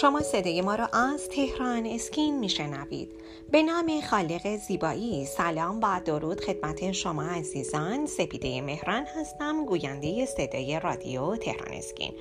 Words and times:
شما 0.00 0.20
صدای 0.20 0.60
ما 0.60 0.74
را 0.74 0.86
از 0.86 1.28
تهران 1.28 1.86
اسکین 1.86 2.38
میشنوید. 2.38 3.12
به 3.50 3.62
نام 3.62 4.00
خالق 4.10 4.56
زیبایی. 4.56 5.26
سلام 5.26 5.80
و 5.82 6.00
درود 6.04 6.40
خدمت 6.40 6.92
شما 6.92 7.22
عزیزان. 7.22 8.06
سپیده 8.06 8.60
مهران 8.60 9.06
هستم 9.20 9.64
گوینده 9.64 10.26
صدای 10.26 10.80
رادیو 10.80 11.36
تهران 11.36 11.72
اسکین. 11.72 12.12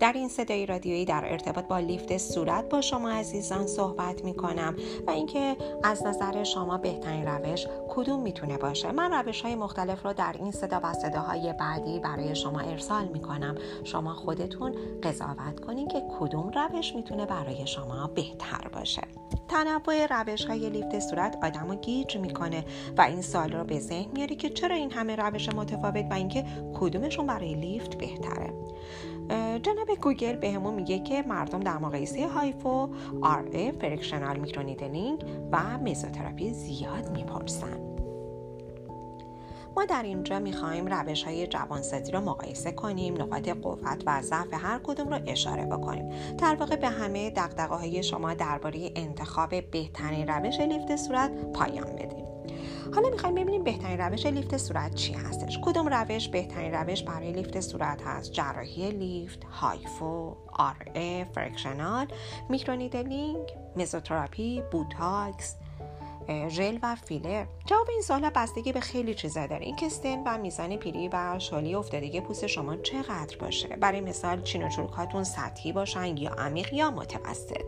در 0.00 0.12
این 0.12 0.28
صدای 0.28 0.66
رادیویی 0.66 1.04
در 1.04 1.24
ارتباط 1.24 1.64
با 1.64 1.78
لیفت 1.78 2.18
صورت 2.18 2.68
با 2.68 2.80
شما 2.80 3.10
عزیزان 3.10 3.66
صحبت 3.66 4.24
می 4.24 4.34
کنم 4.34 4.76
و 5.06 5.10
اینکه 5.10 5.56
از 5.82 6.06
نظر 6.06 6.44
شما 6.44 6.78
بهترین 6.78 7.26
روش 7.26 7.66
کدوم 7.88 8.20
می‌تونه 8.20 8.58
باشه؟ 8.58 8.92
من 8.92 9.12
روش 9.12 9.40
های 9.40 9.54
مختلف 9.54 10.04
رو 10.04 10.12
در 10.12 10.34
این 10.38 10.52
صدا 10.52 10.80
و 10.82 10.92
صداهای 10.92 11.52
بعدی 11.52 11.98
برای 11.98 12.36
شما 12.36 12.60
ارسال 12.60 13.04
می 13.04 13.20
کنم 13.20 13.54
شما 13.84 14.14
خودتون 14.14 14.74
قضاوت 15.02 15.60
کنید 15.60 15.88
که 15.88 16.02
کدوم 16.20 16.50
روش 16.54 16.94
می‌تونه 16.94 17.17
برای 17.26 17.66
شما 17.66 18.06
بهتر 18.06 18.68
باشه. 18.72 19.02
تنوع 19.48 20.06
روش 20.06 20.44
های 20.44 20.70
لیفت 20.70 20.98
صورت 20.98 21.38
آدم 21.42 21.68
رو 21.68 21.74
گیج 21.74 22.16
می‌کنه 22.16 22.64
و 22.98 23.02
این 23.02 23.22
سوال 23.22 23.52
رو 23.52 23.64
به 23.64 23.80
ذهن 23.80 24.10
میاری 24.12 24.36
که 24.36 24.50
چرا 24.50 24.74
این 24.74 24.90
همه 24.90 25.16
روش 25.16 25.48
متفاوت 25.48 26.06
و 26.10 26.14
اینکه 26.14 26.44
کدومشون 26.74 27.26
برای 27.26 27.54
لیفت 27.54 27.98
بهتره. 27.98 28.52
جناب 29.62 29.90
گوگل 30.00 30.36
بهمون 30.36 30.74
میگه 30.74 30.98
که 30.98 31.22
مردم 31.22 31.60
در 31.60 31.78
مقایسه 31.78 32.28
هایفو، 32.28 32.88
RF 33.22 33.44
fractional 33.80 34.38
microneedling 34.38 35.24
و 35.52 35.78
مزوتراپی 35.78 36.50
زیاد 36.50 37.10
می‌پرسن. 37.10 37.97
ما 39.76 39.84
در 39.84 40.02
اینجا 40.02 40.38
می‌خوایم 40.38 40.86
روش 40.86 41.24
های 41.24 41.46
جوانسازی 41.46 42.12
رو 42.12 42.20
مقایسه 42.20 42.72
کنیم 42.72 43.22
نقاط 43.22 43.48
قوت 43.48 44.02
و 44.06 44.22
ضعف 44.22 44.54
هر 44.54 44.80
کدوم 44.84 45.08
رو 45.08 45.20
اشاره 45.26 45.66
بکنیم. 45.66 46.08
در 46.38 46.54
واقع 46.54 46.76
به 46.76 46.88
همه 46.88 47.30
دغدغه 47.30 47.74
های 47.74 48.02
شما 48.02 48.34
درباره 48.34 48.90
انتخاب 48.96 49.70
بهترین 49.70 50.28
روش 50.28 50.60
لیفت 50.60 50.96
صورت 50.96 51.52
پایان 51.52 51.96
بدیم. 51.96 52.24
حالا 52.94 53.10
می‌خوایم 53.10 53.34
ببینیم 53.34 53.64
بهترین 53.64 54.00
روش 54.00 54.26
لیفت 54.26 54.56
صورت 54.56 54.94
چی 54.94 55.12
هستش. 55.12 55.58
کدوم 55.62 55.88
روش 55.88 56.28
بهترین 56.28 56.74
روش 56.74 57.02
برای 57.02 57.32
لیفت 57.32 57.60
صورت 57.60 58.02
هست؟ 58.02 58.32
جراحی 58.32 58.90
لیفت 58.90 59.44
هایفو 59.44 60.36
RF 60.52 60.76
fractional 61.34 62.06
microneedling 62.48 63.56
مزوتراپی 63.76 64.62
بوتاکس. 64.72 65.56
ژل 66.48 66.78
و 66.82 66.94
فیلر. 66.94 67.44
جواب 67.66 67.90
این 67.90 68.02
سوال 68.02 68.30
بستگی 68.30 68.72
به 68.72 68.80
خیلی 68.80 69.14
چیزا 69.14 69.46
داره. 69.46 69.66
اینکه 69.66 69.88
سن 69.88 70.22
و 70.26 70.38
میزان 70.38 70.76
پیری 70.76 71.08
و 71.12 71.38
شالی 71.38 71.74
افتادگی 71.74 72.20
پوست 72.20 72.46
شما 72.46 72.76
چقدر 72.76 73.36
باشه؟ 73.40 73.68
برای 73.68 74.00
مثال 74.00 74.42
چین 74.42 74.62
و 74.62 74.68
چروکاتون 74.68 75.24
سطحی 75.24 75.72
باشن 75.72 76.16
یا 76.16 76.30
عمیق 76.30 76.72
یا 76.72 76.90
متوسط. 76.90 77.64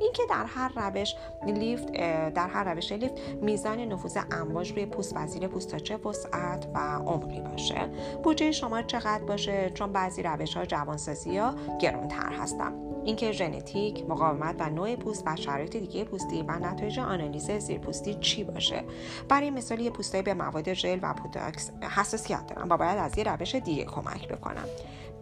اینکه 0.00 0.22
در 0.30 0.44
هر 0.44 0.72
روش 0.76 1.14
لیفت 1.46 1.92
در 2.30 2.48
هر 2.48 2.74
روش 2.74 2.92
لیفت 2.92 3.14
میزان 3.42 3.80
نفوذ 3.80 4.18
امواج 4.32 4.72
روی 4.72 4.86
پوست 4.86 5.16
و 5.16 5.26
زیر 5.26 5.48
پوست 5.48 5.70
تا 5.70 5.78
چه 5.78 5.96
وسعت 5.96 6.66
و 6.74 6.78
عمقی 6.78 7.40
باشه؟ 7.40 7.88
بودجه 8.24 8.52
شما 8.52 8.82
چقدر 8.82 9.24
باشه؟ 9.24 9.70
چون 9.74 9.92
بعضی 9.92 10.22
روش 10.22 10.56
ها 10.56 10.64
جوانسازی 10.64 11.36
ها 11.36 11.54
گرونتر 11.80 12.32
هستن. 12.32 12.91
اینکه 13.04 13.32
ژنتیک 13.32 14.04
مقاومت 14.08 14.56
و 14.58 14.70
نوع 14.70 14.96
پوست 14.96 15.22
و 15.26 15.36
شرایط 15.36 15.76
دیگه 15.76 16.04
پوستی 16.04 16.42
و 16.42 16.50
نتایج 16.52 16.98
آنالیز 16.98 17.50
زیرپوستی 17.50 18.14
چی 18.14 18.44
باشه؟ 18.44 18.84
برای 19.28 19.50
مثال 19.50 19.80
یه 19.80 19.90
پوستایی 19.90 20.22
به 20.22 20.34
مواد 20.34 20.72
ژل 20.72 20.98
و 21.02 21.14
بوتاکس 21.14 21.70
حساسیت 21.96 22.46
دارن 22.46 22.72
و 22.72 22.76
باید 22.76 22.98
از 22.98 23.18
یه 23.18 23.24
روش 23.24 23.54
دیگه 23.54 23.84
کمک 23.84 24.28
بکنم. 24.28 24.64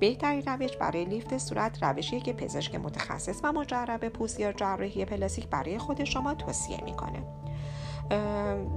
بهترین 0.00 0.42
روش 0.42 0.76
برای 0.76 1.04
لیفت 1.04 1.38
صورت 1.38 1.82
روشیه 1.82 2.20
که 2.20 2.32
پزشک 2.32 2.74
متخصص 2.74 3.40
و 3.42 3.52
مجرب 3.52 4.08
پوست 4.08 4.40
یا 4.40 4.52
جراحی 4.52 5.04
پلاستیک 5.04 5.46
برای 5.46 5.78
خود 5.78 6.04
شما 6.04 6.34
توصیه 6.34 6.84
می‌کنه. 6.84 7.22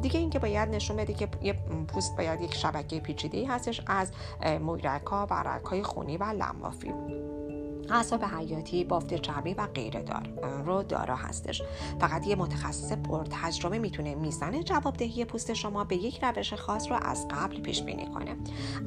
دیگه 0.01 0.19
اینکه 0.19 0.39
باید 0.39 0.69
نشون 0.69 0.97
بده 0.97 1.13
که 1.13 1.27
یه 1.41 1.53
پوست 1.87 2.17
باید 2.17 2.41
یک 2.41 2.53
شبکه 2.53 2.99
پیچیده 2.99 3.47
هستش 3.47 3.81
از 3.87 4.11
مویرگ 4.61 5.05
های 5.05 5.27
خونی 5.83 6.17
و 6.17 6.23
لنفاوی 6.23 6.93
اعصاب 7.89 8.23
حیاتی 8.23 8.83
بافت 8.83 9.13
چربی 9.13 9.53
و 9.53 9.67
غیره 9.67 10.01
دار 10.01 10.29
رو 10.65 10.83
دارا 10.83 11.15
هستش. 11.15 11.61
فقط 11.99 12.27
یه 12.27 12.35
متخصص 12.35 12.93
تجربه 13.43 13.79
می‌تونه 13.79 14.15
میزان 14.15 14.63
جوابدهی 14.63 15.25
پوست 15.25 15.53
شما 15.53 15.83
به 15.83 15.95
یک 15.95 16.23
روش 16.23 16.53
خاص 16.53 16.91
رو 16.91 16.97
از 17.01 17.27
قبل 17.27 17.61
پیش 17.61 17.83
بینی 17.83 18.05
کنه. 18.05 18.35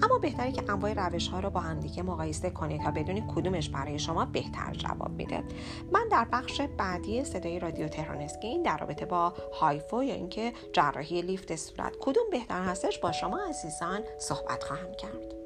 اما 0.02 0.18
بهتره 0.18 0.52
که 0.52 0.62
انواع 0.68 1.08
روش 1.08 1.28
ها 1.28 1.40
رو 1.40 1.50
با 1.50 1.60
هم 1.60 1.80
دیگه 1.80 2.02
مقایسه 2.02 2.50
کنید 2.50 2.82
تا 2.82 2.90
بدونید 2.90 3.24
کدومش 3.34 3.68
برای 3.68 3.98
شما 3.98 4.24
بهتر 4.24 4.72
جواب 4.72 5.10
میده. 5.10 5.44
من 5.92 6.08
در 6.10 6.26
بخش 6.32 6.60
بعدی 6.60 7.24
صدای 7.24 7.58
رادیو 7.58 7.88
تهران 7.88 8.20
اسکین 8.20 8.62
در 8.62 8.78
رابطه 8.78 9.06
با 9.06 9.34
هایفو 9.60 10.02
یا 10.02 10.14
اینکه 10.14 10.52
جراحی 10.72 11.22
لیفت 11.22 11.56
صورت 11.56 11.96
کدوم 12.00 12.30
بهتر 12.30 12.62
هستش 12.62 12.98
با 12.98 13.12
شما 13.12 13.38
عزیزان 13.48 14.00
صحبت 14.18 14.64
خواهم 14.64 14.92
کرد. 14.92 15.45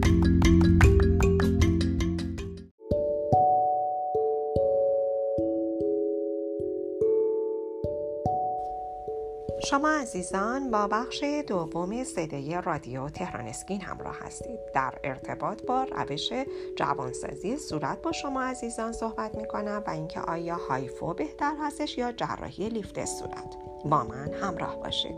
شما 9.63 9.89
عزیزان 9.89 10.71
با 10.71 10.87
بخش 10.87 11.23
دوم 11.47 12.03
صدای 12.03 12.61
رادیو 12.65 13.09
تهران 13.09 13.47
اسکین 13.47 13.81
همراه 13.81 14.15
هستید. 14.19 14.59
در 14.73 14.93
ارتباط 15.03 15.65
با 15.65 15.83
روش 15.83 16.33
جوانسازی 16.75 17.57
صورت 17.57 18.01
با 18.01 18.11
شما 18.11 18.41
عزیزان 18.41 18.91
صحبت 18.91 19.35
می 19.35 19.47
کنم 19.47 19.83
و 19.87 19.89
اینکه 19.89 20.19
آیا 20.19 20.55
هایفو 20.55 21.13
بهتر 21.13 21.53
هستش 21.59 21.97
یا 21.97 22.11
جراحی 22.11 22.69
لیفت 22.69 23.05
صورت. 23.05 23.57
با 23.85 24.03
من 24.03 24.33
همراه 24.33 24.79
باشید. 24.79 25.15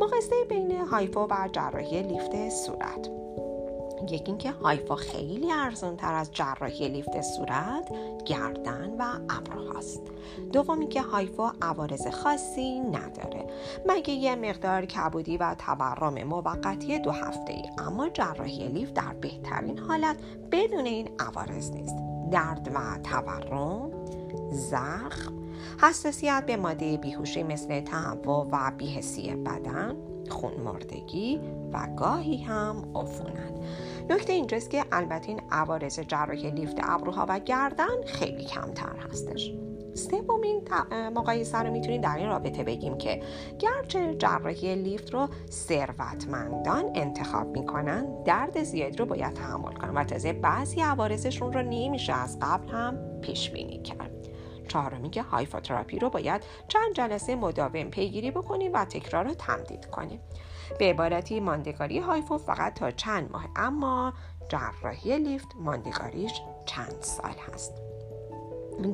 مقایسه 0.00 0.44
بین 0.48 0.70
هایفو 0.70 1.20
و 1.20 1.48
جراحی 1.52 2.02
لیفت 2.02 2.48
صورت. 2.48 3.10
یکی 4.12 4.24
اینکه 4.26 4.50
هایفا 4.50 4.96
خیلی 4.96 5.52
ارزان 5.52 5.96
تر 5.96 6.14
از 6.14 6.32
جراحی 6.32 6.88
لیفت 6.88 7.20
صورت 7.20 7.88
گردن 8.26 8.96
و 8.98 9.04
ابروهاست 9.28 10.02
دومی 10.52 10.88
که 10.88 11.02
هایفا 11.02 11.52
عوارض 11.62 12.06
خاصی 12.06 12.80
نداره. 12.80 13.46
مگه 13.88 14.10
یه 14.12 14.36
مقدار 14.36 14.84
کبودی 14.86 15.36
و 15.36 15.54
تورم 15.54 16.22
موقتی 16.22 16.98
دو 16.98 17.10
هفته 17.10 17.52
ای 17.52 17.64
اما 17.78 18.08
جراحی 18.08 18.68
لیفت 18.68 18.94
در 18.94 19.12
بهترین 19.12 19.78
حالت 19.78 20.16
بدون 20.52 20.86
این 20.86 21.08
عوارض 21.18 21.70
نیست؟ 21.70 21.96
درد 22.30 22.70
و 22.74 22.98
تورم 23.02 23.90
زخم 24.50 25.32
حساسیت 25.82 26.44
به 26.46 26.56
ماده 26.56 26.96
بیهوشی 26.96 27.42
مثل 27.42 27.80
تهوع 27.80 28.48
و 28.52 28.72
بیهسی 28.78 29.34
بدن 29.34 29.96
خون 30.28 30.54
مردگی 30.54 31.40
و 31.72 31.88
گاهی 31.96 32.42
هم 32.42 32.92
عفونت. 32.94 33.54
نکته 34.10 34.32
اینجاست 34.32 34.70
که 34.70 34.84
البته 34.92 35.28
این 35.28 35.40
عوارض 35.50 36.00
جراحی 36.00 36.50
لیفت 36.50 36.76
ابروها 36.82 37.26
و 37.28 37.38
گردن 37.38 38.04
خیلی 38.06 38.44
کمتر 38.44 38.96
هستش. 39.10 39.54
سومین 39.94 40.68
مقایسه 40.90 41.58
رو 41.58 41.72
می‌تونیم 41.72 42.00
در 42.00 42.16
این 42.16 42.28
رابطه 42.28 42.64
بگیم 42.64 42.98
که 42.98 43.22
گرچه 43.58 44.14
جراحی 44.14 44.74
لیفت 44.74 45.14
رو 45.14 45.28
ثروتمندان 45.50 46.84
انتخاب 46.94 47.46
می‌کنن 47.46 48.22
درد 48.24 48.62
زیادی 48.62 48.96
رو 48.96 49.06
باید 49.06 49.32
تحمل 49.32 49.72
کنن 49.72 49.94
و 49.94 50.04
تازه 50.04 50.32
بعضی 50.32 50.80
عوارضشون 50.80 51.52
رو 51.52 51.62
نمیشه 51.62 52.12
از 52.12 52.38
قبل 52.42 52.68
هم 52.68 53.20
پیش 53.20 53.50
بینی 53.50 53.82
کرد. 53.82 54.17
چهارمی 54.68 55.10
که 55.10 55.22
هایفاتراپی 55.22 55.98
رو 55.98 56.10
باید 56.10 56.42
چند 56.68 56.94
جلسه 56.94 57.36
مداوم 57.36 57.90
پیگیری 57.90 58.30
بکنیم 58.30 58.72
و 58.74 58.84
تکرار 58.84 59.24
رو 59.24 59.34
تمدید 59.34 59.86
کنیم 59.86 60.20
به 60.78 60.90
عبارتی 60.90 61.40
ماندگاری 61.40 61.98
هایفو 61.98 62.38
فقط 62.38 62.74
تا 62.74 62.90
چند 62.90 63.32
ماه 63.32 63.48
اما 63.56 64.12
جراحی 64.48 65.18
لیفت 65.18 65.48
ماندگاریش 65.56 66.32
چند 66.66 66.96
سال 67.00 67.34
هست. 67.52 67.87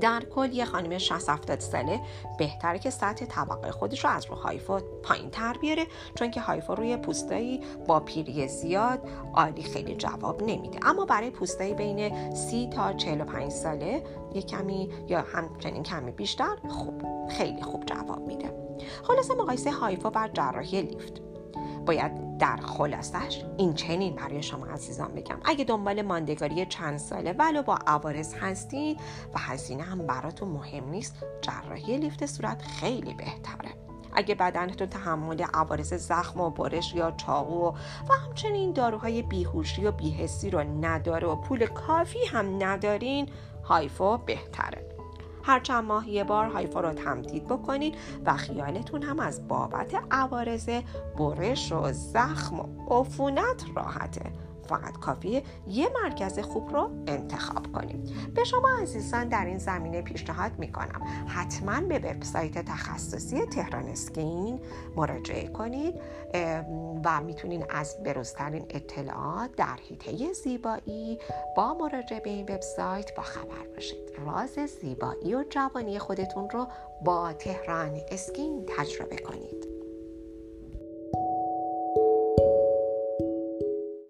در 0.00 0.24
کل 0.34 0.52
یه 0.52 0.64
خانم 0.64 0.98
60 0.98 1.28
70 1.28 1.60
ساله 1.60 2.00
بهتره 2.38 2.78
که 2.78 2.90
سطح 2.90 3.26
طبقه 3.26 3.70
خودش 3.70 4.04
رو 4.04 4.10
از 4.10 4.26
رو 4.26 4.34
هایفا 4.34 4.80
پایین 5.02 5.30
تر 5.30 5.58
بیاره 5.60 5.86
چون 6.14 6.30
که 6.30 6.40
هایفا 6.40 6.74
روی 6.74 6.96
پوستایی 6.96 7.60
با 7.86 8.00
پیری 8.00 8.48
زیاد 8.48 9.08
عالی 9.34 9.62
خیلی 9.62 9.96
جواب 9.96 10.42
نمیده. 10.42 10.78
اما 10.82 11.04
برای 11.04 11.30
پوستایی 11.30 11.74
بین 11.74 12.34
30 12.34 12.68
تا 12.68 12.92
45 12.92 13.52
ساله 13.52 14.02
یه 14.34 14.42
کمی 14.42 14.90
یا 15.08 15.20
همچنین 15.20 15.82
کمی 15.82 16.10
بیشتر 16.10 16.56
خوب 16.68 17.02
خیلی 17.28 17.62
خوب 17.62 17.86
جواب 17.86 18.26
میده. 18.26 18.64
خلاصه 19.02 19.34
مقایسه 19.34 19.70
هایفا 19.72 20.10
بر 20.10 20.28
جراحی 20.28 20.82
لیفت. 20.82 21.33
باید 21.84 22.38
در 22.38 22.56
خلاصش 22.56 23.44
این 23.56 23.74
چنین 23.74 24.16
برای 24.16 24.42
شما 24.42 24.66
عزیزان 24.66 25.14
بگم. 25.14 25.38
اگه 25.44 25.64
دنبال 25.64 26.02
ماندگاری 26.02 26.66
چند 26.66 26.98
ساله 26.98 27.32
ولو 27.32 27.62
با 27.62 27.78
عوارض 27.86 28.34
هستید 28.34 29.00
و 29.34 29.38
هزینه 29.38 29.82
هم 29.82 30.06
براتون 30.06 30.48
مهم 30.48 30.88
نیست 30.88 31.16
جراحی 31.40 31.98
لیفت 31.98 32.26
صورت 32.26 32.62
خیلی 32.62 33.14
بهتره. 33.14 33.74
اگه 34.14 34.34
بدنتون 34.34 34.88
تحمل 34.88 35.42
عوارض 35.54 35.94
زخم 35.94 36.40
و 36.40 36.50
برش 36.50 36.94
یا 36.94 37.10
چاقو 37.10 37.68
و 38.08 38.12
همچنین 38.24 38.72
داروهای 38.72 39.22
بیهوشی 39.22 39.84
و 39.84 39.92
بیهسی 39.92 40.50
رو 40.50 40.60
نداره 40.60 41.28
و 41.28 41.36
پول 41.36 41.66
کافی 41.66 42.24
هم 42.26 42.62
ندارین 42.62 43.28
هایفو 43.64 44.18
بهتره. 44.18 44.93
هر 45.46 45.60
چند 45.60 45.84
ماه 45.84 46.10
یه 46.10 46.24
بار 46.24 46.46
هایفا 46.46 46.80
رو 46.80 46.92
تمدید 46.92 47.44
بکنید 47.44 47.94
و 48.26 48.36
خیالتون 48.36 49.02
هم 49.02 49.20
از 49.20 49.48
بابت 49.48 49.94
عوارض 50.10 50.68
برش 51.18 51.72
و 51.72 51.92
زخم 51.92 52.60
و 52.60 52.66
عفونت 52.90 53.64
راحته. 53.76 54.32
فقط 54.64 54.98
کافیه 54.98 55.42
یه 55.66 55.88
مرکز 56.02 56.38
خوب 56.38 56.70
رو 56.72 56.90
انتخاب 57.06 57.72
کنید 57.72 58.32
به 58.34 58.44
شما 58.44 58.68
عزیزان 58.82 59.28
در 59.28 59.44
این 59.44 59.58
زمینه 59.58 60.02
پیشنهاد 60.02 60.58
می‌کنم. 60.58 61.02
حتما 61.26 61.80
به 61.80 61.98
وبسایت 61.98 62.58
تخصصی 62.58 63.46
تهران 63.46 63.88
اسکین 63.88 64.60
مراجعه 64.96 65.48
کنید 65.48 65.94
و 67.04 67.20
می‌تونید 67.20 67.66
از 67.70 67.96
بروزترین 68.04 68.66
اطلاعات 68.70 69.56
در 69.56 69.76
حیطه 69.88 70.32
زیبایی 70.32 71.18
با 71.56 71.74
مراجعه 71.74 72.20
به 72.20 72.30
این 72.30 72.42
وبسایت 72.42 73.14
با 73.14 73.22
خبر 73.22 73.66
باشید. 73.74 74.10
راز 74.26 74.70
زیبایی 74.80 75.34
و 75.34 75.44
جوانی 75.50 75.98
خودتون 75.98 76.50
رو 76.50 76.66
با 77.04 77.32
تهران 77.32 78.00
اسکین 78.08 78.66
تجربه 78.78 79.16
کنید. 79.16 79.73